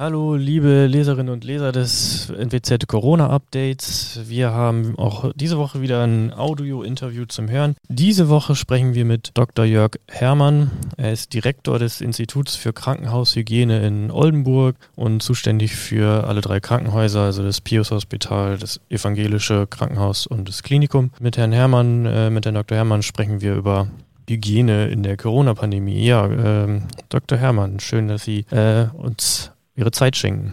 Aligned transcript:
Hallo, 0.00 0.34
liebe 0.34 0.86
Leserinnen 0.86 1.30
und 1.30 1.44
Leser 1.44 1.72
des 1.72 2.30
NWZ 2.30 2.86
Corona 2.86 3.28
Updates. 3.28 4.18
Wir 4.24 4.50
haben 4.50 4.98
auch 4.98 5.30
diese 5.34 5.58
Woche 5.58 5.82
wieder 5.82 6.02
ein 6.02 6.32
Audio-Interview 6.32 7.26
zum 7.26 7.50
Hören. 7.50 7.76
Diese 7.90 8.30
Woche 8.30 8.56
sprechen 8.56 8.94
wir 8.94 9.04
mit 9.04 9.32
Dr. 9.34 9.66
Jörg 9.66 9.98
Herrmann. 10.08 10.70
Er 10.96 11.12
ist 11.12 11.34
Direktor 11.34 11.78
des 11.78 12.00
Instituts 12.00 12.56
für 12.56 12.72
Krankenhaushygiene 12.72 13.86
in 13.86 14.10
Oldenburg 14.10 14.76
und 14.96 15.22
zuständig 15.22 15.76
für 15.76 16.26
alle 16.26 16.40
drei 16.40 16.60
Krankenhäuser, 16.60 17.20
also 17.20 17.42
das 17.42 17.60
Pius 17.60 17.90
Hospital, 17.90 18.56
das 18.56 18.80
Evangelische 18.88 19.66
Krankenhaus 19.66 20.26
und 20.26 20.48
das 20.48 20.62
Klinikum. 20.62 21.10
Mit 21.20 21.36
Herrn 21.36 21.52
Herrmann, 21.52 22.06
äh, 22.06 22.30
mit 22.30 22.46
Herrn 22.46 22.54
Dr. 22.54 22.78
Herrmann 22.78 23.02
sprechen 23.02 23.42
wir 23.42 23.54
über 23.54 23.88
Hygiene 24.26 24.88
in 24.88 25.02
der 25.02 25.18
Corona-Pandemie. 25.18 26.06
Ja, 26.06 26.26
äh, 26.26 26.80
Dr. 27.10 27.36
Herrmann, 27.36 27.80
schön, 27.80 28.08
dass 28.08 28.24
Sie 28.24 28.46
äh, 28.50 28.86
uns 28.94 29.52
Ihre 29.80 29.90
Zeit 29.90 30.16
schenken. 30.16 30.52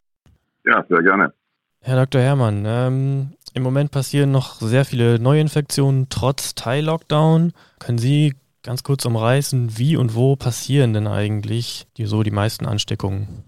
Ja, 0.66 0.84
sehr 0.90 1.04
gerne. 1.04 1.34
Herr 1.82 1.96
Dr. 1.98 2.22
Herrmann, 2.22 2.64
ähm, 2.66 3.34
im 3.54 3.64
Moment 3.64 3.92
passieren 3.92 4.32
noch 4.32 4.56
sehr 4.56 4.84
viele 4.84 5.20
Neuinfektionen 5.20 6.08
trotz 6.10 6.56
Teil-Lockdown. 6.56 7.54
Können 7.80 7.98
Sie 7.98 8.34
ganz 8.64 8.84
kurz 8.84 9.06
umreißen, 9.06 9.78
wie 9.78 9.96
und 9.96 10.16
wo 10.16 10.36
passieren 10.36 10.94
denn 10.94 11.08
eigentlich 11.08 11.88
die, 11.98 12.06
so 12.06 12.24
die 12.24 12.32
meisten 12.32 12.66
Ansteckungen? 12.66 13.46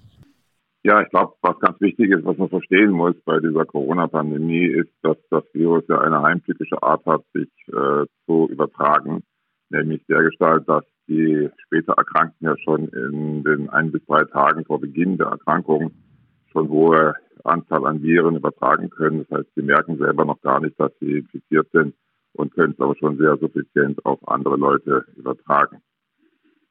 Ja, 0.84 1.02
ich 1.02 1.10
glaube, 1.10 1.34
was 1.42 1.60
ganz 1.60 1.80
wichtig 1.82 2.12
ist, 2.12 2.24
was 2.24 2.38
man 2.38 2.48
verstehen 2.48 2.92
muss 2.92 3.16
bei 3.26 3.40
dieser 3.40 3.66
Corona-Pandemie, 3.66 4.66
ist, 4.66 4.92
dass 5.02 5.18
das 5.30 5.44
Virus 5.54 5.84
ja 5.90 6.00
eine 6.00 6.22
heimtückische 6.22 6.82
Art 6.82 7.06
hat, 7.06 7.22
sich 7.34 7.50
äh, 7.68 8.06
zu 8.26 8.48
übertragen, 8.50 9.24
nämlich 9.70 10.02
der 10.08 10.24
Gestalt, 10.24 10.70
dass 10.70 10.86
die 11.10 11.50
später 11.66 11.94
Erkrankten 11.94 12.48
ja 12.48 12.56
schon 12.60 12.88
in 12.90 13.44
den 13.44 13.70
ein 13.70 13.92
bis 13.92 14.06
drei 14.06 14.24
Tagen 14.26 14.64
vor 14.66 14.80
Beginn 14.80 15.18
der 15.18 15.28
Erkrankung 15.28 15.92
schon 16.52 16.70
hohe 16.70 17.16
Anzahl 17.44 17.86
an 17.86 18.02
Viren 18.02 18.36
übertragen 18.36 18.90
können. 18.90 19.26
Das 19.28 19.40
heißt, 19.40 19.50
sie 19.56 19.62
merken 19.64 19.98
selber 19.98 20.26
noch 20.26 20.42
gar 20.42 20.60
nicht, 20.60 20.80
dass 20.80 20.92
sie 21.00 21.20
infiziert 21.20 21.68
sind 21.72 21.96
und 22.34 22.54
können 22.54 22.74
es 22.74 22.80
aber 22.80 22.96
schon 22.96 23.18
sehr 23.18 23.38
suffizient 23.38 24.06
auf 24.06 24.20
andere 24.28 24.56
Leute 24.56 25.06
übertragen. 25.16 25.82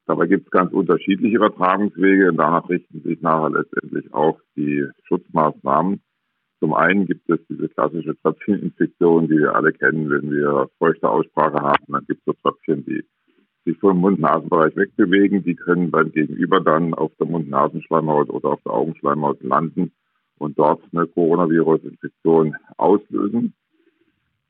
Dabei 0.06 0.27
gibt 0.27 0.47
es 0.47 0.50
ganz 0.50 0.72
unterschiedliche 0.72 1.36
Übertragungswege 1.36 2.31
und 2.31 2.39
danach 2.39 2.69
richten 2.69 3.03
sich 3.03 3.20
nachher 3.20 3.50
letztendlich 3.50 4.12
auch 4.14 4.41
die 4.56 4.86
Schutzmaßnahmen. 5.06 6.00
Zum 6.61 6.75
einen 6.75 7.06
gibt 7.06 7.28
es 7.28 7.39
diese 7.48 7.69
klassische 7.69 8.16
Tröpfcheninfektion, 8.22 9.28
die 9.28 9.39
wir 9.39 9.55
alle 9.55 9.72
kennen, 9.72 10.11
wenn 10.11 10.31
wir 10.31 10.70
feuchte 10.78 11.09
Aussprache 11.09 11.61
haben, 11.61 11.84
dann 11.89 12.06
gibt 12.06 12.20
es 12.20 12.25
so 12.25 12.33
Tröpfchen, 12.33 12.84
die 12.84 13.05
sich 13.64 13.78
vom 13.78 13.98
Mund-Nasen-Bereich 13.98 14.77
wegbewegen. 14.77 15.45
Die 15.45 15.55
können 15.55 15.91
beim 15.91 16.12
Gegenüber 16.12 16.61
dann 16.61 16.95
auf 16.95 17.12
der 17.19 17.27
Mund-Nasenschleimhaut 17.27 18.31
oder 18.31 18.50
auf 18.50 18.62
der 18.65 18.73
Augenschleimhaut 18.73 19.42
landen 19.42 19.92
und 20.39 20.59
dort 20.59 20.83
eine 20.92 21.06
Coronavirus-Infektion 21.06 22.56
auslösen. 22.77 23.55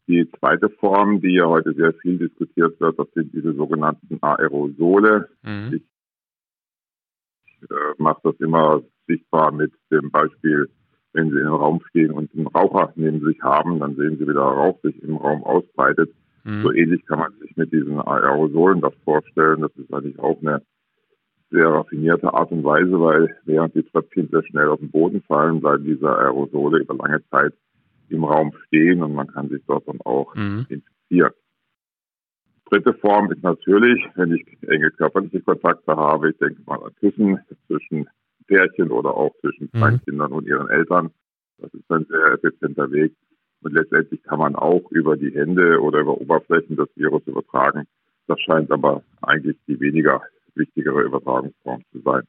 Die 0.06 0.30
zweite 0.38 0.70
Form, 0.70 1.20
die 1.20 1.34
ja 1.34 1.46
heute 1.46 1.74
sehr 1.74 1.92
viel 1.94 2.18
diskutiert 2.18 2.80
wird, 2.80 2.98
das 2.98 3.08
sind 3.14 3.32
diese 3.34 3.52
sogenannten 3.54 4.18
Aerosole. 4.22 5.28
Mhm. 5.42 5.74
Ich 5.74 7.70
äh, 7.70 7.74
mache 7.98 8.20
das 8.24 8.40
immer 8.40 8.82
sichtbar 9.06 9.52
mit 9.52 9.72
dem 9.90 10.10
Beispiel, 10.10 10.70
wenn 11.12 11.30
Sie 11.30 11.36
in 11.36 11.46
einem 11.46 11.54
Raum 11.54 11.82
stehen 11.90 12.10
und 12.10 12.32
einen 12.34 12.46
Raucher 12.46 12.92
neben 12.96 13.20
sich 13.24 13.42
haben, 13.42 13.80
dann 13.80 13.96
sehen 13.96 14.18
Sie, 14.18 14.26
wie 14.28 14.32
der 14.32 14.42
Rauch 14.42 14.80
sich 14.82 15.02
im 15.02 15.16
Raum 15.16 15.42
ausbreitet. 15.42 16.14
Mhm. 16.44 16.62
So 16.62 16.72
ähnlich 16.72 17.04
kann 17.06 17.18
man 17.18 17.32
sich 17.40 17.56
mit 17.56 17.72
diesen 17.72 18.00
Aerosolen 18.00 18.80
das 18.80 18.94
vorstellen. 19.04 19.60
Das 19.60 19.72
ist 19.76 19.92
eigentlich 19.92 20.18
auch 20.18 20.40
eine 20.40 20.62
sehr 21.50 21.68
raffinierte 21.68 22.32
Art 22.32 22.50
und 22.50 22.64
Weise, 22.64 23.00
weil 23.00 23.36
während 23.44 23.74
die 23.74 23.82
Tröpfchen 23.82 24.28
sehr 24.30 24.44
schnell 24.44 24.68
auf 24.68 24.80
den 24.80 24.90
Boden 24.90 25.22
fallen, 25.22 25.60
bleiben 25.60 25.84
diese 25.84 26.08
Aerosole 26.08 26.80
über 26.80 26.94
lange 26.94 27.22
Zeit 27.30 27.54
im 28.10 28.24
Raum 28.24 28.52
stehen 28.66 29.02
und 29.02 29.14
man 29.14 29.26
kann 29.28 29.48
sich 29.48 29.62
dort 29.66 29.86
dann 29.88 30.00
auch 30.02 30.34
mhm. 30.34 30.66
infizieren. 30.68 31.32
Dritte 32.70 32.94
Form 32.94 33.32
ist 33.32 33.42
natürlich, 33.42 34.04
wenn 34.14 34.34
ich 34.34 34.44
enge 34.68 34.90
körperliche 34.90 35.40
Kontakte 35.40 35.96
habe, 35.96 36.30
ich 36.30 36.38
denke 36.38 36.60
mal 36.66 36.82
an 36.82 36.94
Küssen 36.96 37.38
zwischen 37.66 38.08
Pärchen 38.46 38.90
oder 38.90 39.14
auch 39.14 39.34
zwischen 39.40 39.70
mhm. 39.72 40.00
Kindern 40.04 40.32
und 40.32 40.46
ihren 40.46 40.68
Eltern. 40.68 41.10
Das 41.58 41.72
ist 41.72 41.90
ein 41.90 42.06
sehr 42.08 42.34
effizienter 42.34 42.90
Weg. 42.90 43.14
Und 43.62 43.72
letztendlich 43.74 44.22
kann 44.22 44.38
man 44.38 44.54
auch 44.54 44.90
über 44.90 45.16
die 45.16 45.34
Hände 45.34 45.80
oder 45.80 46.00
über 46.00 46.20
Oberflächen 46.20 46.76
das 46.76 46.88
Virus 46.94 47.22
übertragen. 47.26 47.86
Das 48.26 48.40
scheint 48.40 48.70
aber 48.70 49.02
eigentlich 49.22 49.56
die 49.66 49.80
weniger 49.80 50.22
wichtigere 50.54 51.02
Übertragungsform 51.02 51.82
zu 51.92 52.00
sein. 52.00 52.22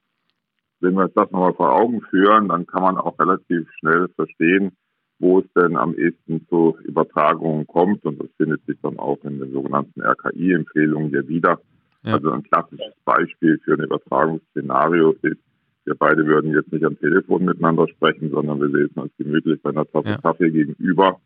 Wenn 0.80 0.94
wir 0.94 1.04
uns 1.04 1.14
das 1.14 1.30
nochmal 1.32 1.54
vor 1.54 1.74
Augen 1.74 2.02
führen, 2.02 2.48
dann 2.48 2.66
kann 2.66 2.84
man 2.84 2.98
auch 2.98 3.20
relativ 3.20 3.68
schnell 3.80 4.08
verstehen, 4.16 4.72
wo 5.20 5.40
es 5.40 5.46
denn 5.54 5.76
am 5.76 5.94
ehesten 5.94 6.48
zu 6.48 6.78
Übertragungen 6.84 7.68
kommt. 7.68 8.06
Und 8.06 8.20
das 8.20 8.30
findet 8.38 8.66
sich 8.66 8.78
dann 8.82 8.98
auch 8.98 9.22
in 9.24 9.40
den 9.40 9.52
sogenannten 9.52 10.02
RKI-Empfehlungen 10.02 11.10
hier 11.10 11.28
wieder. 11.28 11.60
Ja. 12.04 12.14
Also 12.14 12.32
ein 12.32 12.44
klassisches 12.44 12.94
Beispiel 13.04 13.60
für 13.66 13.74
ein 13.74 13.84
Übertragungsszenario 13.84 15.12
ist, 15.22 15.42
wir 15.90 15.96
beide 15.96 16.24
würden 16.28 16.54
jetzt 16.54 16.72
nicht 16.72 16.86
am 16.86 17.00
Telefon 17.00 17.46
miteinander 17.46 17.88
sprechen, 17.88 18.30
sondern 18.30 18.62
wir 18.62 18.68
lesen 18.68 19.00
uns 19.00 19.12
gemütlich 19.18 19.60
bei 19.64 19.72
einer 19.72 19.90
Tasse 19.90 20.10
ja. 20.10 20.18
Kaffee 20.18 20.52
gegenüber 20.52 21.20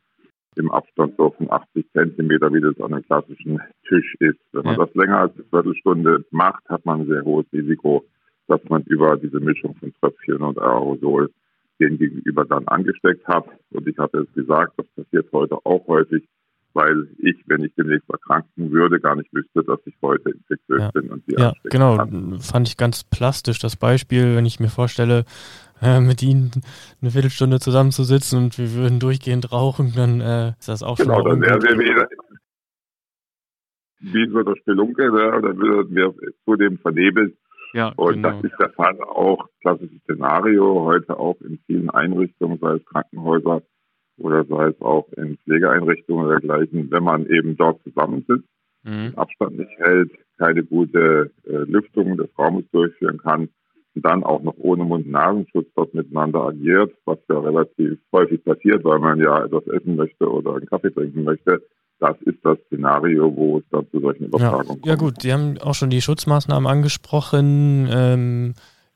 im 0.55 0.71
Abstand 0.71 1.15
so 1.17 1.31
von 1.31 1.51
80 1.51 1.85
Zentimeter, 1.91 2.53
wie 2.53 2.61
das 2.61 2.79
an 2.79 2.93
einem 2.93 3.03
klassischen 3.03 3.59
Tisch 3.89 4.15
ist. 4.19 4.39
Wenn 4.53 4.63
man 4.63 4.77
ja. 4.77 4.85
das 4.85 4.95
länger 4.95 5.19
als 5.19 5.33
eine 5.35 5.43
Viertelstunde 5.49 6.25
macht, 6.31 6.63
hat 6.69 6.85
man 6.85 7.01
ein 7.01 7.07
sehr 7.07 7.25
hohes 7.25 7.45
Risiko, 7.51 8.05
dass 8.47 8.61
man 8.69 8.83
über 8.83 9.17
diese 9.17 9.41
Mischung 9.41 9.75
von 9.75 9.93
Tröpfchen 9.99 10.37
und 10.37 10.57
Aerosol 10.57 11.29
den 11.81 11.97
Gegenüber 11.97 12.45
dann 12.45 12.65
angesteckt 12.67 13.27
hat. 13.27 13.45
Und 13.71 13.85
ich 13.85 13.97
hatte 13.97 14.19
es 14.19 14.33
gesagt, 14.33 14.73
das 14.77 14.87
passiert 14.95 15.27
heute 15.33 15.57
auch 15.65 15.85
häufig 15.87 16.23
weil 16.73 17.07
ich, 17.17 17.35
wenn 17.47 17.63
ich 17.63 17.73
demnächst 17.75 18.09
erkranken 18.09 18.71
würde, 18.71 18.99
gar 18.99 19.15
nicht 19.15 19.33
wüsste, 19.33 19.63
dass 19.63 19.79
ich 19.85 19.95
heute 20.01 20.31
infektiös 20.31 20.81
ja. 20.81 20.91
bin 20.91 21.09
und 21.09 21.23
die 21.27 21.35
Ja, 21.37 21.53
genau. 21.63 21.97
Kann. 21.97 22.39
Fand 22.39 22.67
ich 22.67 22.77
ganz 22.77 23.03
plastisch 23.03 23.59
das 23.59 23.75
Beispiel, 23.75 24.35
wenn 24.35 24.45
ich 24.45 24.59
mir 24.59 24.69
vorstelle, 24.69 25.25
äh, 25.81 25.99
mit 25.99 26.23
Ihnen 26.23 26.51
eine 27.01 27.11
Viertelstunde 27.11 27.59
zusammenzusitzen 27.59 28.37
und 28.39 28.57
wir 28.57 28.73
würden 28.73 28.99
durchgehend 28.99 29.51
rauchen, 29.51 29.93
dann 29.95 30.21
äh, 30.21 30.49
ist 30.59 30.69
das 30.69 30.83
auch 30.83 30.97
genau, 30.97 31.15
schon. 31.15 31.39
Genau, 31.41 31.57
dann 31.57 31.63
wäre 31.63 31.79
wir 31.79 32.07
wie 34.03 34.29
so 34.29 34.43
der 34.43 34.55
Spelunke, 34.57 35.11
ne? 35.11 35.41
dann 35.41 35.57
würden 35.57 35.95
wir 35.95 36.13
zudem 36.45 36.77
vernebelt. 36.79 37.37
Ja, 37.73 37.91
und 37.95 38.15
genau. 38.15 38.31
das 38.31 38.43
ist 38.43 38.59
der 38.59 38.69
Fall 38.71 39.01
auch, 39.01 39.47
klassisches 39.61 39.99
Szenario, 40.03 40.83
heute 40.83 41.17
auch 41.17 41.39
in 41.41 41.59
vielen 41.65 41.89
Einrichtungen, 41.89 42.59
sei 42.59 42.75
es 42.75 42.85
Krankenhäuser, 42.85 43.63
oder 44.17 44.45
sei 44.45 44.67
es 44.67 44.81
auch 44.81 45.07
in 45.17 45.37
Pflegeeinrichtungen 45.37 46.25
oder 46.25 46.39
dergleichen, 46.39 46.89
wenn 46.91 47.03
man 47.03 47.25
eben 47.27 47.57
dort 47.57 47.81
zusammensitzt, 47.83 48.47
mhm. 48.83 49.13
Abstand 49.15 49.57
nicht 49.57 49.77
hält, 49.77 50.11
keine 50.37 50.63
gute 50.63 51.31
äh, 51.45 51.51
Lüftung 51.51 52.17
des 52.17 52.29
Raumes 52.37 52.65
durchführen 52.71 53.17
kann 53.17 53.49
und 53.95 54.05
dann 54.05 54.23
auch 54.23 54.41
noch 54.41 54.55
ohne 54.57 54.83
Mund-Nasenschutz 54.83 55.67
dort 55.75 55.93
miteinander 55.93 56.41
agiert, 56.41 56.93
was 57.05 57.19
ja 57.29 57.39
relativ 57.39 57.99
häufig 58.11 58.43
passiert, 58.43 58.83
weil 58.83 58.99
man 58.99 59.19
ja 59.19 59.45
etwas 59.45 59.67
essen 59.67 59.95
möchte 59.95 60.29
oder 60.29 60.55
einen 60.55 60.65
Kaffee 60.65 60.91
trinken 60.91 61.23
möchte. 61.23 61.61
Das 61.99 62.19
ist 62.21 62.39
das 62.43 62.57
Szenario, 62.67 63.33
wo 63.35 63.59
es 63.59 63.63
dann 63.71 63.87
zu 63.91 63.99
solchen 63.99 64.25
Übertragungen 64.25 64.65
ja. 64.65 64.73
kommt. 64.73 64.85
Ja 64.85 64.95
gut, 64.95 65.21
Sie 65.21 65.31
haben 65.31 65.57
auch 65.59 65.75
schon 65.75 65.89
die 65.89 66.01
Schutzmaßnahmen 66.01 66.67
angesprochen. 66.67 67.87
Ähm, 67.89 68.53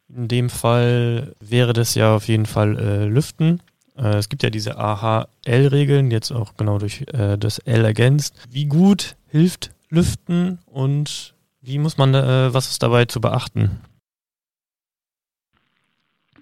in 0.09 0.27
dem 0.27 0.49
Fall 0.49 1.33
wäre 1.39 1.73
das 1.73 1.95
ja 1.95 2.15
auf 2.15 2.27
jeden 2.27 2.45
Fall 2.45 2.77
äh, 2.77 3.05
Lüften. 3.05 3.61
Äh, 3.97 4.17
es 4.17 4.29
gibt 4.29 4.43
ja 4.43 4.49
diese 4.49 4.77
AHL-Regeln, 4.77 6.11
jetzt 6.11 6.31
auch 6.31 6.55
genau 6.55 6.77
durch 6.77 7.05
äh, 7.13 7.37
das 7.37 7.59
L 7.59 7.83
ergänzt. 7.83 8.47
Wie 8.49 8.65
gut 8.65 9.15
hilft 9.27 9.71
Lüften 9.89 10.59
und 10.65 11.35
wie 11.61 11.79
muss 11.79 11.97
man, 11.97 12.13
äh, 12.13 12.53
was 12.53 12.69
ist 12.69 12.83
dabei 12.83 13.05
zu 13.05 13.19
beachten? 13.19 13.81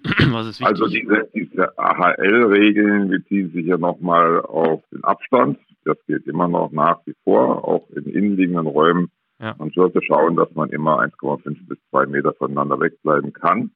also 0.62 0.86
diese, 0.86 1.28
diese 1.34 1.78
AHL-Regeln 1.78 3.08
beziehen 3.08 3.50
sich 3.52 3.66
ja 3.66 3.76
nochmal 3.76 4.40
auf 4.40 4.82
den 4.92 5.02
Abstand. 5.02 5.58
Das 5.84 5.96
gilt 6.06 6.26
immer 6.26 6.48
noch 6.48 6.70
nach 6.72 7.00
wie 7.06 7.14
vor, 7.24 7.66
auch 7.66 7.88
in 7.90 8.04
innenliegenden 8.04 8.66
Räumen. 8.66 9.10
Ja. 9.40 9.54
Man 9.58 9.70
sollte 9.70 10.00
schauen, 10.02 10.36
dass 10.36 10.52
man 10.54 10.70
immer 10.70 11.00
1,5 11.00 11.68
bis 11.68 11.78
2 11.90 12.06
Meter 12.06 12.32
voneinander 12.34 12.80
wegbleiben 12.80 13.32
kann. 13.32 13.70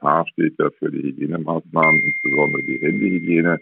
H 0.00 0.26
steht 0.32 0.58
ja 0.58 0.70
für 0.78 0.90
die 0.90 1.02
Hygienemaßnahmen, 1.02 2.00
insbesondere 2.00 2.62
die 2.62 2.80
Händehygiene 2.80 3.60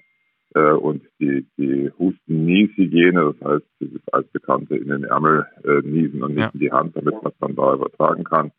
äh, 0.54 0.72
und 0.72 1.02
die, 1.20 1.46
die 1.56 1.90
Husten-Nies-Hygiene, 1.98 3.34
das 3.34 3.48
heißt 3.48 3.66
dieses 3.80 4.08
altbekannte 4.12 4.76
in 4.76 4.88
den 4.88 5.04
Ärmel 5.04 5.46
äh, 5.64 5.86
niesen 5.86 6.22
und 6.22 6.34
nicht 6.34 6.44
ja. 6.44 6.50
in 6.52 6.60
die 6.60 6.72
Hand, 6.72 6.96
damit 6.96 7.14
man 7.22 7.32
es 7.32 7.38
dann 7.38 7.56
da 7.56 7.74
übertragen 7.74 8.24
kann. 8.24 8.52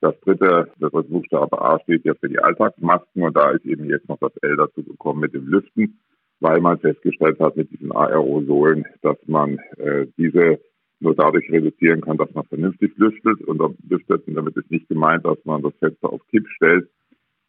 Das 0.00 0.18
dritte, 0.20 0.70
das 0.78 0.90
Buchstabe 0.90 1.60
A 1.60 1.80
steht 1.80 2.04
ja 2.04 2.14
für 2.14 2.28
die 2.28 2.38
Alltagsmasken 2.38 3.22
und 3.22 3.36
da 3.36 3.50
ist 3.50 3.64
eben 3.64 3.86
jetzt 3.86 4.08
noch 4.08 4.18
das 4.18 4.36
L 4.42 4.56
dazu 4.56 4.82
gekommen 4.82 5.20
mit 5.20 5.32
dem 5.32 5.46
Lüften, 5.46 6.00
weil 6.40 6.60
man 6.60 6.78
festgestellt 6.78 7.40
hat 7.40 7.56
mit 7.56 7.70
diesen 7.70 7.92
Aerosolen, 7.92 8.84
dass 9.02 9.16
man 9.26 9.58
äh, 9.78 10.06
diese 10.18 10.60
nur 11.00 11.14
dadurch 11.14 11.50
reduzieren 11.50 12.00
kann, 12.00 12.16
dass 12.16 12.32
man 12.34 12.44
vernünftig 12.44 12.92
lüftet 12.96 13.42
und 13.42 13.76
lüftet. 13.88 14.26
Und 14.26 14.34
damit 14.34 14.56
ist 14.56 14.70
nicht 14.70 14.88
gemeint, 14.88 15.24
dass 15.24 15.38
man 15.44 15.62
das 15.62 15.74
Fenster 15.78 16.12
auf 16.12 16.26
Kipp 16.28 16.46
stellt, 16.48 16.88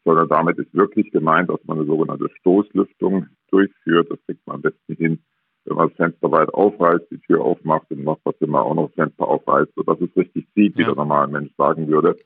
sondern 0.08 0.28
damit 0.28 0.56
ist 0.56 0.72
wirklich 0.74 1.10
gemeint, 1.12 1.50
dass 1.50 1.62
man 1.66 1.76
eine 1.76 1.86
sogenannte 1.86 2.30
Stoßlüftung 2.40 3.26
durchführt. 3.50 4.10
Das 4.10 4.18
kriegt 4.24 4.46
man 4.46 4.56
am 4.56 4.62
besten 4.62 4.94
hin, 4.94 5.18
wenn 5.66 5.76
man 5.76 5.88
das 5.88 5.96
Fenster 5.98 6.32
weit 6.32 6.48
aufreißt, 6.48 7.10
die 7.10 7.18
Tür 7.18 7.42
aufmacht 7.42 7.90
und 7.90 7.98
im 7.98 8.04
Nachbarzimmer 8.04 8.62
auch 8.62 8.74
noch 8.74 8.86
das 8.86 8.94
Fenster 8.94 9.28
aufreißt, 9.28 9.70
sodass 9.76 10.00
es 10.00 10.16
richtig 10.16 10.46
zieht, 10.54 10.78
wie 10.78 10.80
ja. 10.80 10.86
der 10.86 10.96
normale 10.96 11.30
Mensch 11.30 11.52
sagen 11.58 11.88
würde. 11.88 12.16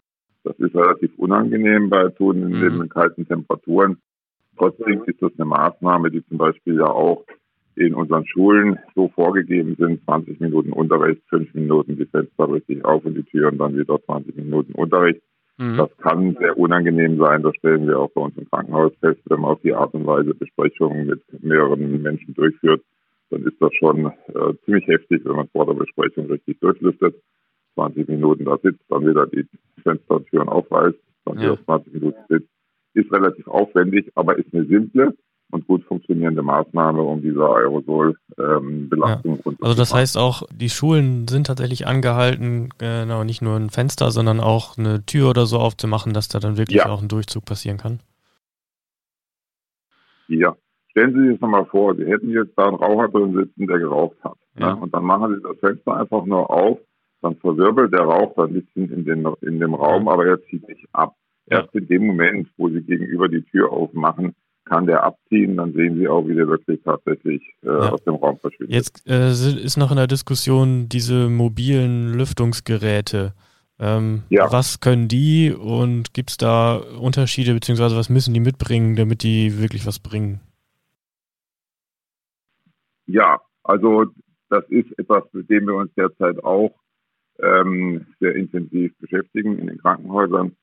Das 0.45 0.57
ist 0.61 0.77
relativ 0.77 1.11
unangenehm 1.19 1.91
bei 1.91 2.09
zunehmenden 2.11 2.79
mhm. 2.79 2.89
kalten 2.89 3.27
Temperaturen. 3.27 4.01
Trotzdem 4.57 5.03
ist 5.07 5.21
das 5.21 5.33
eine 5.37 5.47
Maßnahme, 5.47 6.13
die 6.13 6.25
zum 6.29 6.39
Beispiel 6.39 6.77
ja 6.77 6.87
auch 6.87 7.25
in 7.75 7.95
unseren 7.95 8.25
Schulen 8.27 8.79
so 8.95 9.09
vorgegeben 9.09 9.75
sind, 9.77 10.05
20 10.05 10.39
Minuten 10.39 10.73
Unterricht, 10.73 11.23
5 11.31 11.53
Minuten 11.55 11.97
die 11.97 12.07
Fenster 12.07 12.53
richtig 12.53 12.85
auf 12.85 13.05
und 13.05 13.17
die 13.17 13.25
Türen 13.25 13.59
dann 13.59 13.77
wieder 13.77 14.01
20 14.05 14.37
Minuten 14.37 14.73
Unterricht. 14.75 15.21
Mhm. 15.59 15.77
Das 15.77 15.97
kann 15.99 16.37
sehr 16.39 16.57
unangenehm 16.57 17.19
sein, 17.19 17.43
das 17.43 17.55
stellen 17.57 17.87
wir 17.87 17.99
auch 17.99 18.11
bei 18.11 18.23
uns 18.23 18.37
im 18.37 18.49
Krankenhaus 18.49 18.93
fest, 19.01 19.21
wenn 19.27 19.41
man 19.41 19.53
auf 19.53 19.61
die 19.63 19.75
Art 19.75 19.93
und 19.95 20.07
Weise 20.07 20.35
Besprechungen 20.35 21.07
mit 21.07 21.23
mehreren 21.43 22.03
Menschen 22.03 22.35
durchführt, 22.35 22.83
dann 23.31 23.43
ist 23.45 23.61
das 23.61 23.73
schon 23.75 24.07
äh, 24.07 24.55
ziemlich 24.65 24.87
heftig, 24.87 25.23
wenn 25.25 25.37
man 25.37 25.49
vor 25.49 25.67
der 25.67 25.75
Besprechung 25.75 26.27
richtig 26.27 26.61
durchlüftet, 26.61 27.15
20 27.75 28.09
Minuten 28.09 28.45
da 28.45 28.59
sitzt, 28.63 28.83
dann 28.89 29.07
wieder 29.07 29.27
die 29.27 29.47
Fenster 29.83 30.17
und 30.17 30.27
Türen 30.29 30.49
aufreißt, 30.49 30.99
dann 31.25 31.39
ja. 31.39 31.53
wieder 31.53 31.65
20 31.65 31.93
Minuten 31.95 32.21
sitzt. 32.29 32.49
Ist 32.95 33.11
relativ 33.11 33.49
aufwendig, 33.49 34.13
aber 34.15 34.39
ist 34.39 34.53
eine 34.53 34.67
simple 34.67 35.15
und 35.53 35.67
gut 35.67 35.85
funktionierende 35.85 36.43
Maßnahme, 36.43 37.03
um 37.03 37.21
diese 37.21 37.45
Aerosolbelastung 37.45 38.19
ähm, 38.39 39.41
ja. 39.45 39.53
Also 39.61 39.77
das 39.77 39.93
heißt 39.95 40.17
auch, 40.17 40.45
die 40.51 40.71
Schulen 40.71 41.29
sind 41.29 41.47
tatsächlich 41.47 41.87
angehalten, 41.87 42.71
genau, 42.79 43.23
nicht 43.23 43.43
nur 43.43 43.57
ein 43.57 43.69
Fenster, 43.69 44.11
sondern 44.11 44.41
auch 44.41 44.79
eine 44.79 45.05
Tür 45.05 45.29
oder 45.31 45.45
so 45.45 45.59
aufzumachen, 45.59 46.15
dass 46.15 46.29
da 46.29 46.41
dann 46.41 46.57
wirklich 46.57 46.79
ja. 46.79 46.89
auch 46.89 47.03
ein 47.03 47.09
Durchzug 47.09 47.45
passieren 47.45 47.77
kann. 47.77 48.01
Ja. 50.29 50.57
Stellen 50.91 51.13
Sie 51.13 51.21
sich 51.21 51.33
das 51.33 51.41
nochmal 51.43 51.67
vor, 51.67 51.95
Sie 51.97 52.07
hätten 52.07 52.31
jetzt 52.31 52.53
da 52.57 52.69
einen 52.69 52.77
Raucher 52.77 53.09
drin 53.09 53.35
sitzen, 53.35 53.67
der 53.67 53.79
geraucht 53.79 54.17
hat. 54.25 54.37
Ne? 54.55 54.67
Ja. 54.67 54.75
Ne? 54.75 54.81
Und 54.81 54.95
dann 54.95 55.05
machen 55.05 55.35
Sie 55.35 55.43
das 55.43 55.59
Fenster 55.59 55.97
einfach 55.97 56.25
nur 56.25 56.51
auf, 56.51 56.79
dann 57.21 57.37
verwirbelt 57.37 57.93
der 57.93 58.03
Rauch 58.03 58.33
da 58.37 58.45
ein 58.45 58.55
bisschen 58.55 58.91
in, 58.91 59.05
den, 59.05 59.27
in 59.43 59.61
dem 59.61 59.75
Raum, 59.75 60.09
aber 60.09 60.27
er 60.27 60.43
zieht 60.45 60.67
sich 60.67 60.87
ab. 60.93 61.15
Erst 61.47 61.75
in 61.75 61.87
dem 61.89 62.07
Moment, 62.07 62.49
wo 62.57 62.69
Sie 62.69 62.83
gegenüber 62.83 63.29
die 63.29 63.43
Tür 63.43 63.71
aufmachen, 63.71 64.35
kann 64.65 64.87
der 64.87 65.03
abziehen, 65.03 65.57
dann 65.57 65.73
sehen 65.73 65.97
Sie 65.99 66.09
auch, 66.09 66.27
wie 66.27 66.35
der 66.35 66.49
wirklich 66.49 66.81
tatsächlich 66.83 67.43
äh, 67.63 67.67
ja. 67.67 67.91
aus 67.91 68.03
dem 68.05 68.15
Raum 68.15 68.39
verschwindet. 68.39 68.75
Jetzt 68.75 69.09
äh, 69.09 69.31
ist 69.31 69.77
noch 69.77 69.91
in 69.91 69.97
der 69.97 70.07
Diskussion 70.07 70.89
diese 70.89 71.29
mobilen 71.29 72.15
Lüftungsgeräte. 72.15 73.35
Ähm, 73.79 74.23
ja. 74.29 74.51
Was 74.53 74.81
können 74.81 75.09
die 75.09 75.53
und 75.53 76.15
gibt 76.15 76.31
es 76.31 76.37
da 76.37 76.77
Unterschiede, 76.77 77.55
beziehungsweise 77.55 77.97
was 77.97 78.09
müssen 78.09 78.35
die 78.35 78.41
mitbringen, 78.41 78.95
damit 78.95 79.23
die 79.23 79.61
wirklich 79.61 79.87
was 79.87 79.99
bringen? 79.99 80.41
Ja, 83.07 83.41
also 83.65 84.07
das 84.49 84.65
ist 84.69 84.97
etwas, 84.99 85.25
mit 85.33 85.51
dem 85.51 85.67
wir 85.67 85.75
uns 85.75 85.93
derzeit 85.95 86.43
auch 86.45 86.73
ähm, 87.41 88.07
sehr 88.21 88.37
intensiv 88.37 88.97
beschäftigen 88.99 89.59
in 89.59 89.67
den 89.67 89.79
Krankenhäusern. 89.79 90.55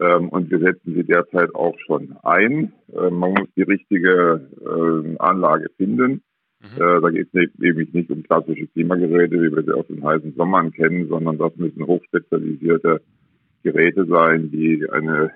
Ähm, 0.00 0.28
und 0.30 0.50
wir 0.50 0.58
setzen 0.58 0.94
sie 0.94 1.04
derzeit 1.04 1.54
auch 1.54 1.76
schon 1.86 2.16
ein. 2.22 2.72
Ähm, 2.92 3.14
man 3.14 3.32
muss 3.32 3.48
die 3.56 3.62
richtige 3.62 4.40
äh, 4.60 5.16
Anlage 5.18 5.70
finden. 5.76 6.22
Mhm. 6.60 6.82
Äh, 6.82 7.00
da 7.00 7.10
geht 7.10 7.28
es 7.32 7.50
nämlich 7.58 7.92
nicht 7.92 8.10
um 8.10 8.22
klassische 8.22 8.66
Klimageräte, 8.68 9.40
wie 9.40 9.54
wir 9.54 9.62
sie 9.62 9.72
aus 9.72 9.86
den 9.86 10.04
heißen 10.04 10.34
Sommern 10.36 10.72
kennen, 10.72 11.08
sondern 11.08 11.38
das 11.38 11.54
müssen 11.56 11.86
hochspezialisierte 11.86 13.02
Geräte 13.62 14.04
sein, 14.06 14.50
die 14.50 14.86
eine 14.90 15.30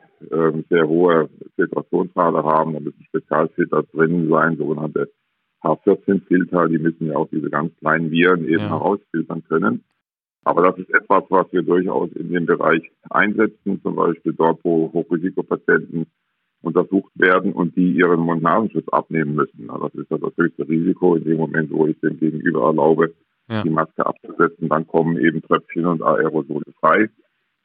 sehr 0.68 0.86
hohe 0.86 1.30
Filtrationsrate 1.54 2.42
haben. 2.42 2.74
Da 2.74 2.80
müssen 2.80 3.04
Spezialfilter 3.04 3.84
drin 3.84 4.28
sein, 4.28 4.56
sogenannte 4.58 5.08
H14-Filter. 5.62 6.68
Die 6.68 6.78
müssen 6.78 7.06
ja 7.06 7.16
auch 7.16 7.28
diese 7.30 7.48
ganz 7.48 7.74
kleinen 7.76 8.10
Viren 8.10 8.44
eben 8.44 8.64
ja. 8.64 8.68
herausfiltern 8.68 9.44
können. 9.44 9.84
Aber 10.44 10.62
das 10.62 10.78
ist 10.78 10.90
etwas, 10.90 11.24
was 11.28 11.52
wir 11.52 11.62
durchaus 11.62 12.10
in 12.12 12.30
dem 12.30 12.46
Bereich 12.46 12.90
einsetzen, 13.10 13.80
zum 13.82 13.96
Beispiel 13.96 14.32
dort, 14.32 14.60
wo 14.64 14.90
Hochrisikopatienten 14.92 16.06
untersucht 16.62 17.12
werden 17.14 17.52
und 17.52 17.76
die 17.76 17.92
ihren 17.92 18.20
Mund-Nasenschutz 18.20 18.88
abnehmen 18.88 19.34
müssen. 19.34 19.68
Das 19.68 19.94
ist 19.94 20.10
ja 20.10 20.18
das 20.18 20.32
höchste 20.36 20.68
Risiko. 20.68 21.16
In 21.16 21.24
dem 21.24 21.36
Moment, 21.38 21.70
wo 21.70 21.86
ich 21.86 21.98
dem 22.00 22.18
Gegenüber 22.18 22.66
erlaube, 22.66 23.14
ja. 23.48 23.62
die 23.62 23.70
Maske 23.70 24.04
abzusetzen, 24.04 24.68
dann 24.68 24.86
kommen 24.86 25.18
eben 25.18 25.42
Tröpfchen 25.42 25.86
und 25.86 26.02
Aerosole 26.02 26.64
frei. 26.80 27.08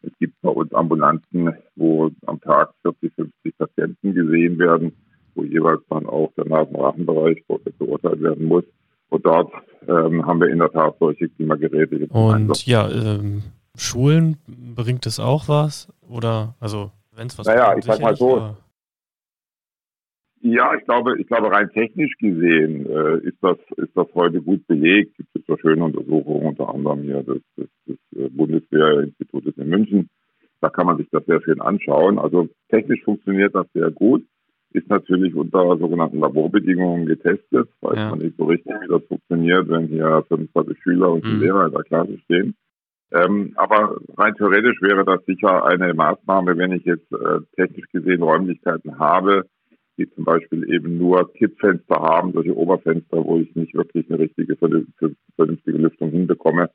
Es 0.01 0.11
gibt 0.19 0.39
bei 0.41 0.49
uns 0.49 0.73
Ambulanzen, 0.73 1.53
wo 1.75 2.11
am 2.25 2.39
Tag 2.41 2.73
40, 2.81 3.13
50 3.15 3.57
Patienten 3.57 4.13
gesehen 4.13 4.59
werden, 4.59 4.93
wo 5.33 5.43
jeweils 5.43 5.81
dann 5.89 6.05
auch 6.05 6.31
der 6.35 6.45
Nasenrachenbereich 6.45 7.43
beurteilt 7.47 8.21
werden 8.21 8.45
muss. 8.45 8.65
Und 9.13 9.27
dort 9.27 9.53
ähm, 9.87 10.25
haben 10.25 10.41
wir 10.41 10.47
in 10.47 10.57
der 10.57 10.71
Tat 10.71 10.95
solche 10.99 11.29
Klimageräte. 11.29 12.07
Und 12.07 12.33
Einsatz. 12.33 12.65
ja, 12.65 12.89
ähm, 12.89 13.43
Schulen 13.77 14.37
bringt 14.47 15.05
es 15.05 15.19
auch 15.19 15.47
was? 15.47 15.87
Oder, 16.09 16.55
also, 16.59 16.89
wenn 17.15 17.27
es 17.27 17.37
was 17.37 17.45
Naja, 17.45 17.67
bringt, 17.67 17.85
ich 17.85 17.85
sag 17.85 18.01
mal 18.01 18.15
so. 18.15 18.37
Aber... 18.37 18.57
Ja, 20.41 20.73
ich 20.73 20.83
glaube, 20.85 21.21
ich 21.21 21.27
glaube, 21.27 21.51
rein 21.51 21.69
technisch 21.69 22.15
gesehen 22.17 22.87
äh, 22.87 23.19
ist 23.19 23.37
das, 23.41 23.57
ist 23.77 23.95
das 23.95 24.07
heute 24.15 24.41
gut 24.41 24.65
belegt. 24.65 25.15
Gibt 25.15 25.35
es 25.35 25.43
ja 25.47 25.59
schöne 25.59 25.83
Untersuchungen, 25.83 26.47
unter 26.47 26.73
anderem 26.73 27.03
hier 27.03 27.21
des, 27.21 27.41
des, 27.55 27.69
des 27.85 27.97
äh, 28.19 28.29
Bundeswehrinstitutes 28.29 29.55
in 29.57 29.69
München. 29.69 30.09
Da 30.59 30.69
kann 30.69 30.87
man 30.87 30.97
sich 30.97 31.07
das 31.11 31.23
sehr 31.27 31.39
schön 31.43 31.61
anschauen. 31.61 32.17
Also 32.17 32.49
technisch 32.69 33.03
funktioniert 33.03 33.53
das 33.53 33.67
sehr 33.75 33.91
gut 33.91 34.25
ist 34.73 34.89
natürlich 34.89 35.35
unter 35.35 35.77
sogenannten 35.77 36.19
Laborbedingungen 36.19 37.05
getestet. 37.05 37.69
Weiß 37.81 37.95
ja. 37.95 38.09
man 38.09 38.19
nicht 38.19 38.37
so 38.37 38.45
richtig, 38.45 38.73
wie 38.81 38.87
das 38.87 39.03
funktioniert, 39.07 39.69
wenn 39.69 39.87
hier 39.87 40.23
25 40.27 40.77
Schüler 40.81 41.11
und 41.11 41.23
mhm. 41.23 41.39
Lehrer 41.39 41.67
in 41.67 41.71
der 41.71 41.83
Klasse 41.83 42.17
stehen. 42.25 42.55
Ähm, 43.11 43.53
aber 43.55 43.97
rein 44.17 44.33
theoretisch 44.35 44.81
wäre 44.81 45.05
das 45.05 45.23
sicher 45.25 45.65
eine 45.65 45.93
Maßnahme, 45.93 46.57
wenn 46.57 46.71
ich 46.71 46.83
jetzt 46.83 47.11
äh, 47.11 47.41
technisch 47.55 47.85
gesehen 47.91 48.23
Räumlichkeiten 48.23 48.97
habe, 48.97 49.45
die 49.97 50.09
zum 50.09 50.23
Beispiel 50.23 50.67
eben 50.73 50.97
nur 50.97 51.31
Kippfenster 51.33 51.95
haben, 51.95 52.33
solche 52.33 52.57
Oberfenster, 52.57 53.23
wo 53.23 53.37
ich 53.37 53.55
nicht 53.55 53.75
wirklich 53.75 54.09
eine 54.09 54.17
richtige, 54.17 54.55
vernünftige 54.55 55.77
Lüftung 55.77 56.09
hinbekomme, 56.09 56.71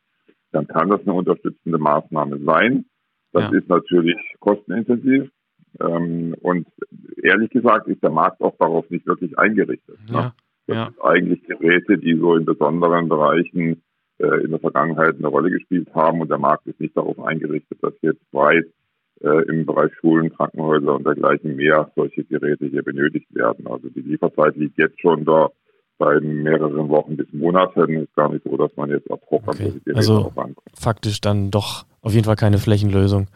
dann 0.53 0.69
kann 0.69 0.89
das 0.89 1.01
eine 1.01 1.15
unterstützende 1.15 1.79
Maßnahme 1.79 2.39
sein. 2.45 2.85
Das 3.33 3.51
ja. 3.51 3.59
ist 3.59 3.69
natürlich 3.69 4.17
kostenintensiv. 4.39 5.31
Ähm, 5.81 6.35
und 6.41 6.67
ehrlich 7.23 7.51
gesagt 7.51 7.89
ist 7.89 8.03
der 8.03 8.11
Markt 8.11 8.41
auch 8.41 8.57
darauf 8.59 8.89
nicht 8.91 9.07
wirklich 9.07 9.39
eingerichtet. 9.39 9.99
Ja, 10.09 10.21
ne? 10.21 10.33
Das 10.67 10.77
ja. 10.77 10.85
sind 10.87 11.03
eigentlich 11.03 11.43
Geräte, 11.45 11.99
die 11.99 12.15
so 12.19 12.37
in 12.37 12.45
besonderen 12.45 13.09
Bereichen 13.09 13.83
äh, 14.19 14.45
in 14.45 14.51
der 14.51 14.61
Vergangenheit 14.61 15.17
eine 15.17 15.29
Rolle 15.29 15.51
gespielt 15.51 15.89
haben 15.95 16.21
und 16.21 16.31
der 16.31 16.39
Markt 16.39 16.67
ist 16.67 16.81
nicht 16.81 16.97
darauf 16.97 17.19
eingerichtet, 17.21 17.79
dass 17.83 17.95
jetzt 18.03 18.23
weit 18.33 18.67
äh, 19.21 19.49
im 19.49 19.67
Bereich 19.67 19.93
Schulen, 20.01 20.33
Krankenhäuser 20.35 20.95
und 20.95 21.07
dergleichen 21.07 21.57
mehr 21.57 21.91
solche 21.97 22.25
Geräte 22.25 22.67
hier 22.67 22.83
benötigt 22.83 23.35
werden. 23.35 23.67
Also 23.67 23.89
die 23.89 24.01
Lieferzeit 24.01 24.57
liegt 24.57 24.79
jetzt 24.79 25.01
schon 25.01 25.25
da 25.25 25.49
bei 25.99 26.21
mehreren 26.21 26.89
Wochen 26.89 27.17
bis 27.17 27.27
Monaten. 27.33 28.03
Ist 28.03 28.15
gar 28.15 28.33
nicht 28.33 28.45
so, 28.45 28.57
dass 28.57 28.71
man 28.77 28.91
jetzt 28.91 29.11
ad 29.11 29.23
hoc 29.31 29.43
okay. 29.47 29.51
an 29.51 29.57
solche 29.57 29.81
Geräte 29.81 29.97
also 29.97 30.33
faktisch 30.75 31.21
dann 31.21 31.51
doch 31.51 31.85
auf 32.01 32.13
jeden 32.13 32.25
Fall 32.25 32.37
keine 32.37 32.59
Flächenlösung. 32.59 33.27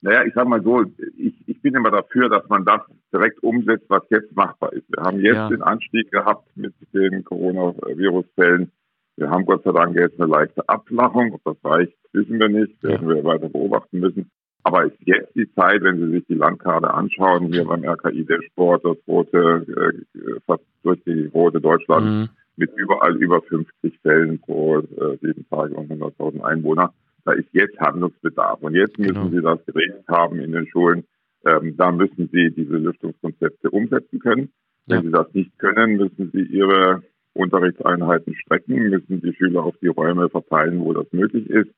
Naja, 0.00 0.24
ich 0.24 0.34
sage 0.34 0.48
mal 0.48 0.62
so, 0.62 0.84
ich, 1.16 1.34
ich 1.46 1.60
bin 1.60 1.74
immer 1.74 1.90
dafür, 1.90 2.28
dass 2.28 2.48
man 2.48 2.64
das 2.64 2.80
direkt 3.12 3.42
umsetzt, 3.42 3.86
was 3.88 4.02
jetzt 4.10 4.34
machbar 4.36 4.72
ist. 4.72 4.84
Wir 4.88 5.02
haben 5.02 5.18
jetzt 5.20 5.34
ja. 5.34 5.48
den 5.48 5.62
Anstieg 5.62 6.10
gehabt 6.12 6.48
mit 6.56 6.74
den 6.94 7.24
Coronavirus-Fällen. 7.24 8.70
Wir 9.16 9.30
haben 9.30 9.44
Gott 9.44 9.64
sei 9.64 9.72
Dank 9.72 9.96
jetzt 9.96 10.20
eine 10.20 10.30
leichte 10.30 10.68
Abflachung. 10.68 11.34
Ob 11.34 11.42
das 11.44 11.56
reicht, 11.64 11.94
wissen 12.12 12.38
wir 12.38 12.48
nicht. 12.48 12.80
Werden 12.82 13.08
ja. 13.08 13.16
wir 13.16 13.24
weiter 13.24 13.48
beobachten 13.48 13.98
müssen. 13.98 14.30
Aber 14.62 14.84
ist 14.84 14.98
jetzt 15.00 15.34
die 15.34 15.52
Zeit, 15.54 15.82
wenn 15.82 15.98
Sie 15.98 16.10
sich 16.12 16.26
die 16.26 16.34
Landkarte 16.34 16.92
anschauen, 16.92 17.52
hier 17.52 17.64
beim 17.64 17.84
RKI 17.84 18.24
der 18.24 18.42
Sport, 18.42 18.84
das 18.84 18.96
rote, 19.08 19.66
äh, 20.14 20.40
fast 20.46 20.62
durch 20.82 21.02
die 21.04 21.26
rote 21.26 21.60
Deutschland 21.60 22.06
mhm. 22.06 22.28
mit 22.56 22.70
überall 22.76 23.16
über 23.16 23.40
50 23.42 23.98
Fällen 24.00 24.38
pro 24.40 24.78
äh, 24.78 25.16
sieben 25.22 25.46
Tage 25.48 25.74
und 25.74 25.90
100.000 25.90 26.42
Einwohner 26.42 26.92
da 27.24 27.32
ist 27.32 27.48
jetzt 27.52 27.78
Handlungsbedarf. 27.78 28.62
Und 28.62 28.74
jetzt 28.74 28.98
müssen 28.98 29.14
genau. 29.14 29.28
Sie 29.30 29.42
das 29.42 29.64
geregelt 29.66 30.04
haben 30.08 30.40
in 30.40 30.52
den 30.52 30.66
Schulen. 30.66 31.04
Ähm, 31.44 31.76
da 31.76 31.92
müssen 31.92 32.28
Sie 32.32 32.50
diese 32.50 32.76
Lüftungskonzepte 32.76 33.70
umsetzen 33.70 34.18
können. 34.18 34.50
Wenn 34.86 34.96
ja. 34.96 35.02
Sie 35.02 35.10
das 35.10 35.34
nicht 35.34 35.58
können, 35.58 35.96
müssen 35.96 36.30
Sie 36.32 36.42
Ihre 36.42 37.02
Unterrichtseinheiten 37.34 38.34
strecken, 38.34 38.90
müssen 38.90 39.20
die 39.20 39.34
Schüler 39.34 39.62
auf 39.62 39.76
die 39.80 39.88
Räume 39.88 40.28
verteilen, 40.28 40.80
wo 40.80 40.92
das 40.92 41.06
möglich 41.12 41.48
ist. 41.48 41.70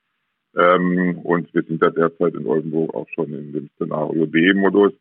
Ähm, 0.56 1.18
und 1.22 1.52
wir 1.54 1.62
sind 1.62 1.82
ja 1.82 1.90
derzeit 1.90 2.34
in 2.34 2.46
Oldenburg 2.46 2.94
auch 2.94 3.08
schon 3.14 3.32
in 3.32 3.52
dem 3.52 3.68
Szenario 3.74 4.26
B-Modus, 4.26 4.92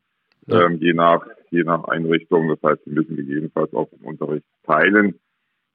ja. 0.47 0.65
ähm, 0.65 0.77
je, 0.79 0.93
nach, 0.93 1.25
je 1.49 1.63
nach 1.63 1.85
Einrichtung. 1.85 2.49
Das 2.49 2.61
heißt, 2.61 2.83
Sie 2.85 2.91
müssen 2.91 3.15
gegebenenfalls 3.15 3.73
auch 3.73 3.89
den 3.89 4.01
Unterricht 4.01 4.45
teilen 4.63 5.15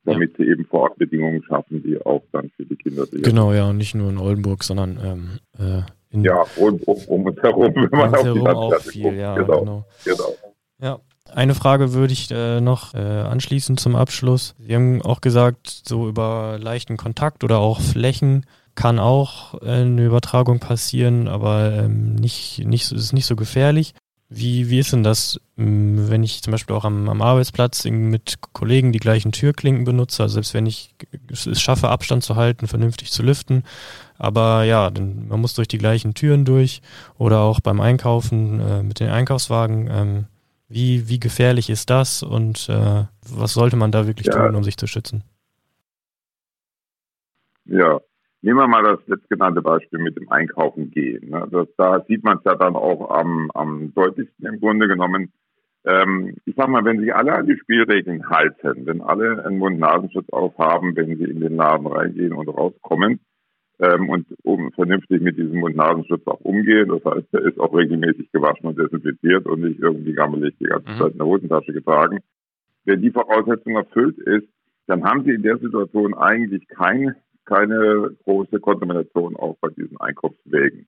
damit 0.05 0.39
ja. 0.39 0.45
sie 0.45 0.51
eben 0.51 0.65
Vorortbedingungen 0.67 1.43
schaffen, 1.45 1.83
die 1.83 2.01
auch 2.05 2.23
dann 2.33 2.51
für 2.57 2.65
die 2.65 2.77
Kinder 2.77 3.07
sicher 3.07 3.23
Genau, 3.23 3.53
ja, 3.53 3.69
und 3.69 3.77
nicht 3.77 3.95
nur 3.95 4.11
in 4.11 4.19
Oldenburg, 4.19 4.65
sondern 4.65 4.99
ähm, 5.03 5.31
äh, 5.59 5.83
ja, 6.23 6.45
und 6.57 6.87
um, 6.87 6.99
um 7.09 7.27
uns 7.27 7.43
herum, 7.43 7.75
wenn 7.75 7.91
man 7.91 8.15
auf 8.15 8.23
die 8.23 8.41
auch 8.41 8.81
viel, 8.81 9.03
guckt. 9.03 9.17
Ja, 9.17 9.35
genau. 9.35 9.61
genau. 9.61 9.85
genau. 10.05 10.35
Ja, 10.81 11.01
eine 11.33 11.55
Frage 11.55 11.93
würde 11.93 12.13
ich 12.13 12.31
äh, 12.31 12.61
noch 12.61 12.95
äh, 12.95 12.99
anschließen 12.99 13.77
zum 13.77 13.97
Abschluss. 13.97 14.55
Sie 14.59 14.75
haben 14.75 15.03
auch 15.03 15.21
gesagt, 15.21 15.83
so 15.85 16.09
über 16.09 16.59
leichten 16.61 16.97
Kontakt 16.97 17.43
oder 17.43 17.59
auch 17.59 17.81
Flächen 17.81 18.47
kann 18.75 18.99
auch 18.99 19.61
äh, 19.63 19.83
eine 19.83 20.05
Übertragung 20.05 20.61
passieren, 20.61 21.29
aber 21.29 21.73
ähm, 21.73 22.15
nicht, 22.15 22.65
nicht, 22.65 22.93
ist 22.93 23.13
nicht 23.13 23.27
so 23.27 23.37
gefährlich. 23.37 23.95
Wie, 24.29 24.71
wie 24.71 24.79
ist 24.79 24.93
denn 24.93 25.03
das, 25.03 25.41
wenn 25.57 26.23
ich 26.25 26.43
zum 26.43 26.51
Beispiel 26.51 26.75
auch 26.75 26.85
am, 26.85 27.09
am 27.09 27.23
Arbeitsplatz 27.23 27.85
mit 27.85 28.37
Kollegen 28.53 28.91
die 28.91 28.99
gleichen 28.99 29.33
Türklinken 29.33 29.85
benutze, 29.85 30.23
also 30.23 30.35
selbst 30.35 30.55
wenn 30.55 30.67
ich 30.67 30.95
es 31.31 31.61
schaffe, 31.61 31.89
Abstand 31.89 32.25
zu 32.25 32.35
halten, 32.35 32.67
vernünftig 32.67 33.13
zu 33.13 33.23
lüften, 33.23 33.65
aber 34.17 34.65
ja, 34.65 34.91
dann, 34.91 35.29
man 35.29 35.41
muss 35.41 35.55
durch 35.55 35.69
die 35.69 35.79
gleichen 35.79 36.15
Türen 36.15 36.45
durch 36.45 36.81
oder 37.19 37.41
auch 37.41 37.61
beim 37.61 37.81
Einkaufen 37.81 38.61
äh, 38.61 38.83
mit 38.83 39.01
den 39.01 39.11
Einkaufswagen. 39.11 39.89
Ähm, 39.91 40.27
wie, 40.69 41.09
wie 41.09 41.21
gefährlich 41.21 41.69
ist 41.69 41.91
das 41.91 42.23
und 42.23 42.69
äh, 42.69 43.05
was 43.29 43.53
sollte 43.53 43.77
man 43.77 43.93
da 43.93 44.07
wirklich 44.07 44.29
ja. 44.29 44.47
tun, 44.47 44.57
um 44.57 44.65
sich 44.65 44.77
zu 44.77 44.87
schützen? 44.87 45.23
Ja, 47.67 48.01
Nehmen 48.45 48.59
wir 48.59 48.69
mal 48.69 48.83
das 48.83 48.99
letztgenannte 49.07 49.63
Beispiel 49.63 50.01
mit 50.01 50.19
dem 50.19 50.31
Einkaufen 50.31 50.91
gehen. 50.91 51.31
Ne? 51.31 51.49
Das, 51.51 51.67
da 51.79 52.05
sieht 52.07 52.23
man 52.25 52.37
es 52.37 52.45
ja 52.45 52.55
dann 52.55 52.77
auch 52.77 53.09
am, 53.09 53.51
am 53.55 53.95
deutlichsten 53.95 54.45
im 54.45 54.61
Grunde 54.61 54.87
genommen. 54.87 55.33
Ähm, 55.87 56.37
ich 56.45 56.55
sag 56.55 56.69
mal, 56.69 56.85
wenn 56.85 57.01
sich 57.01 57.15
alle 57.15 57.33
an 57.33 57.47
die 57.47 57.57
Spielregeln 57.57 58.29
halten, 58.29 58.85
wenn 58.85 59.01
alle 59.01 59.43
einen 59.47 59.57
Mund-Nasenschutz 59.57 60.29
aufhaben, 60.29 60.95
wenn 60.95 61.17
sie 61.17 61.25
in 61.25 61.41
den 61.41 61.57
Laden 61.57 61.87
reingehen 61.87 62.35
und 62.35 62.49
rauskommen 62.51 63.21
ähm, 63.79 64.11
und 64.11 64.27
um, 64.43 64.73
vernünftig 64.73 65.23
mit 65.23 65.39
diesem 65.39 65.61
Mund-Nasenschutz 65.61 66.27
auch 66.27 66.41
umgehen, 66.41 66.91
das 66.91 67.15
heißt, 67.15 67.33
der 67.33 67.45
ist 67.47 67.59
auch 67.59 67.75
regelmäßig 67.75 68.31
gewaschen 68.31 68.67
und 68.67 68.79
desinfiziert 68.79 69.47
und 69.47 69.63
nicht 69.63 69.81
irgendwie 69.81 70.13
gammelig 70.13 70.55
die 70.61 70.67
ganze 70.67 70.91
mhm. 70.91 70.99
Zeit 70.99 71.13
in 71.13 71.19
der 71.19 71.27
Hosentasche 71.27 71.73
getragen. 71.73 72.19
Wenn 72.85 73.01
die 73.01 73.11
Voraussetzung 73.11 73.77
erfüllt 73.77 74.19
ist, 74.19 74.49
dann 74.87 75.03
haben 75.03 75.25
sie 75.25 75.31
in 75.31 75.43
der 75.43 75.57
Situation 75.57 76.13
eigentlich 76.13 76.69
kein 76.69 77.15
keine 77.45 78.17
große 78.25 78.61
Kontamination 78.61 79.37
auch 79.37 79.57
bei 79.61 79.69
diesen 79.69 79.99
Einkaufswegen. 80.01 80.87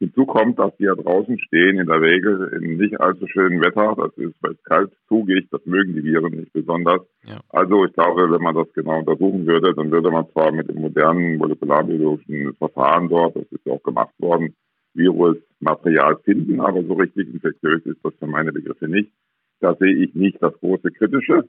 Hinzu 0.00 0.24
kommt, 0.24 0.58
dass 0.58 0.74
die 0.78 0.84
ja 0.84 0.94
draußen 0.94 1.38
stehen, 1.40 1.78
in 1.78 1.86
der 1.86 2.00
Regel 2.00 2.58
in 2.58 2.78
nicht 2.78 2.98
allzu 2.98 3.26
schönem 3.26 3.60
Wetter. 3.60 3.94
Das 3.98 4.16
ist, 4.16 4.34
weil 4.40 4.52
es 4.52 4.62
kalt 4.64 4.90
zugeht, 5.08 5.48
das 5.50 5.60
mögen 5.66 5.94
die 5.94 6.02
Viren 6.02 6.32
nicht 6.32 6.54
besonders. 6.54 7.02
Ja. 7.24 7.40
Also 7.50 7.84
ich 7.84 7.92
glaube, 7.92 8.30
wenn 8.30 8.40
man 8.40 8.54
das 8.54 8.72
genau 8.72 9.00
untersuchen 9.00 9.46
würde, 9.46 9.74
dann 9.74 9.90
würde 9.90 10.10
man 10.10 10.26
zwar 10.30 10.52
mit 10.52 10.70
dem 10.70 10.80
modernen 10.80 11.36
molekularbiologischen 11.36 12.54
Verfahren 12.54 13.10
dort, 13.10 13.36
das 13.36 13.44
ist 13.50 13.66
ja 13.66 13.74
auch 13.74 13.82
gemacht 13.82 14.14
worden, 14.18 14.54
Virusmaterial 14.94 16.16
finden, 16.24 16.60
aber 16.60 16.82
so 16.82 16.94
richtig 16.94 17.28
infektiös 17.34 17.84
ist 17.84 18.02
das 18.02 18.14
für 18.18 18.26
meine 18.26 18.52
Begriffe 18.52 18.88
nicht. 18.88 19.12
Da 19.60 19.74
sehe 19.74 19.94
ich 19.94 20.14
nicht 20.14 20.42
das 20.42 20.54
große 20.60 20.90
Kritische. 20.92 21.44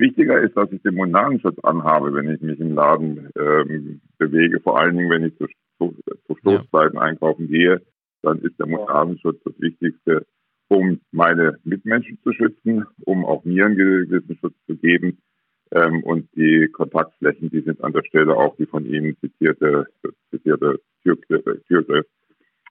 Wichtiger 0.00 0.40
ist, 0.40 0.56
dass 0.56 0.72
ich 0.72 0.82
den 0.82 0.94
Mundarenschutz 0.94 1.58
anhabe, 1.62 2.12
wenn 2.14 2.30
ich 2.30 2.40
mich 2.40 2.58
im 2.58 2.74
Laden 2.74 3.28
ähm, 3.36 4.00
bewege. 4.18 4.60
Vor 4.60 4.80
allen 4.80 4.96
Dingen, 4.96 5.10
wenn 5.10 5.24
ich 5.24 5.36
zu, 5.36 5.46
zu, 5.78 5.94
zu 6.26 6.36
Stoßzeiten 6.36 6.96
ja. 6.96 7.02
einkaufen 7.02 7.48
gehe, 7.48 7.82
dann 8.22 8.40
ist 8.40 8.58
der 8.58 8.66
Mundarenschutz 8.66 9.40
das 9.44 9.54
Wichtigste, 9.60 10.26
um 10.68 11.00
meine 11.12 11.58
Mitmenschen 11.64 12.18
zu 12.22 12.32
schützen, 12.32 12.84
um 13.04 13.24
auch 13.24 13.44
mir 13.44 13.66
einen 13.66 13.76
gewissen 13.76 14.36
Schutz 14.36 14.54
zu 14.66 14.76
geben. 14.76 15.18
Ähm, 15.72 16.02
und 16.02 16.28
die 16.34 16.68
Kontaktflächen, 16.72 17.50
die 17.50 17.60
sind 17.60 17.82
an 17.82 17.92
der 17.92 18.04
Stelle 18.04 18.36
auch 18.36 18.56
die 18.56 18.66
von 18.66 18.86
Ihnen 18.86 19.16
zitierte, 19.20 19.86
zitierte 20.30 20.80
Türgriff, 21.02 22.06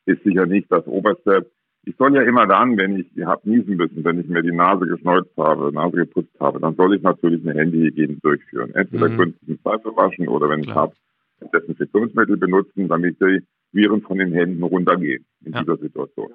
ist 0.06 0.24
sicher 0.24 0.46
nicht 0.46 0.72
das 0.72 0.86
oberste 0.88 1.50
ich 1.90 1.96
soll 1.98 2.16
ja 2.16 2.22
immer 2.22 2.46
dann, 2.46 2.78
wenn 2.78 2.98
ich 2.98 3.26
habe 3.26 3.50
niesen 3.50 3.76
müssen, 3.76 4.04
wenn 4.06 4.20
ich 4.20 4.28
mir 4.28 4.44
die 4.44 4.52
Nase 4.52 4.86
geschneuzt 4.86 5.32
habe, 5.38 5.72
Nase 5.74 5.98
geputzt 5.98 6.40
habe, 6.40 6.60
dann 6.60 6.76
soll 6.76 6.96
ich 6.96 7.02
natürlich 7.02 7.44
eine 7.44 7.60
Handyhygiene 7.60 8.18
durchführen. 8.22 8.74
Entweder 8.76 9.10
mhm. 9.10 9.18
künstlichen 9.18 9.60
Seife 9.64 9.96
waschen 9.96 10.28
oder 10.28 10.50
wenn 10.50 10.62
Klar. 10.62 10.76
ich 10.76 10.76
habe, 10.76 10.94
ein 11.42 11.50
Desinfektionsmittel 11.52 12.38
benutzen, 12.38 12.88
damit 12.90 13.20
die 13.22 13.42
Viren 13.72 14.02
von 14.02 14.18
den 14.20 14.34
Händen 14.34 14.62
runtergehen 14.62 15.26
in 15.44 15.54
ja. 15.54 15.62
dieser 15.62 15.78
Situation. 15.78 16.30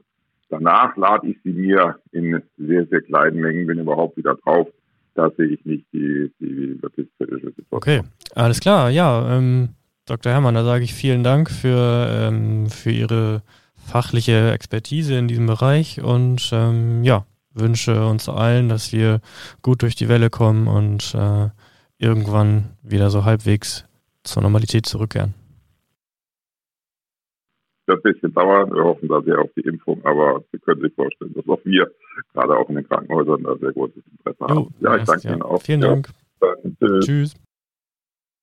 Danach 0.49 0.97
lade 0.97 1.29
ich 1.29 1.37
sie 1.45 1.53
mir 1.53 1.99
in 2.11 2.43
sehr, 2.57 2.87
sehr 2.87 3.03
kleinen 3.03 3.41
Mengen, 3.41 3.67
bin 3.67 3.79
überhaupt 3.79 4.17
wieder 4.17 4.35
drauf. 4.35 4.69
Da 5.15 5.31
sehe 5.37 5.47
ich 5.47 5.65
nicht 5.65 5.87
die, 5.93 6.33
die 6.41 6.83
wirklich 6.83 7.07
kritische 7.17 7.47
Situation. 7.47 7.67
Okay, 7.71 8.01
alles 8.35 8.61
klar. 8.61 8.91
Ja, 8.91 9.37
ähm, 9.37 9.69
Dr. 10.07 10.33
Herrmann, 10.33 10.55
da 10.55 10.65
sage 10.65 10.85
ich 10.85 10.95
vielen 10.95 11.23
Dank 11.23 11.51
für, 11.51 12.09
ähm, 12.11 12.69
für 12.71 12.91
Ihre 12.91 13.43
fachliche 13.87 14.51
Expertise 14.53 15.17
in 15.17 15.29
diesem 15.29 15.47
Bereich 15.47 16.01
und 16.03 16.51
ähm, 16.53 17.05
ja, 17.05 17.27
wünsche 17.53 18.07
uns 18.07 18.29
allen, 18.29 18.69
dass 18.69 18.93
wir 18.93 19.21
gut 19.63 19.83
durch 19.83 19.95
die 19.95 20.09
Welle 20.09 20.31
kommen 20.31 20.67
und 20.67 21.15
äh, 21.15 21.49
irgendwann 21.99 22.77
wieder 22.83 23.11
so 23.11 23.25
halbwegs 23.25 23.87
zur 24.25 24.43
Normalität 24.43 24.87
zurückkehren. 24.87 25.35
Das 27.87 27.97
wird 27.97 28.07
ein 28.07 28.13
bisschen 28.15 28.35
dauern. 28.35 28.73
Wir 28.73 28.83
hoffen 28.83 29.09
da 29.09 29.21
sehr 29.23 29.39
auf 29.39 29.51
die 29.57 29.61
Impfung, 29.61 30.03
aber 30.05 30.43
Sie 30.53 30.59
können 30.59 30.81
sich 30.81 30.95
vorstellen, 30.95 31.35
dass 31.35 31.47
auch 31.47 31.61
wir, 31.65 31.91
gerade 32.33 32.57
auch 32.57 32.69
in 32.71 32.77
den 32.77 32.89
Krankenhäusern, 32.89 33.43
da 33.43 33.57
sehr 33.57 33.73
großes 33.73 34.03
Interesse 34.11 34.45
haben. 34.47 34.75
ja, 34.81 34.97
ich 34.97 35.05
danke 35.05 35.29
ja. 35.29 35.33
Ihnen 35.35 35.43
auch. 35.43 35.63
Vielen 35.63 35.83
ja. 35.83 35.89
Dank. 35.89 36.09
Dann, 36.41 36.77
tschüss. 36.81 37.05
tschüss. 37.05 37.44